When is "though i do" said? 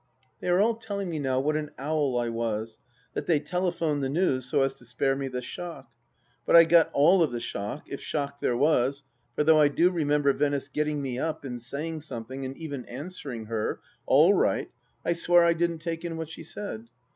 9.43-9.91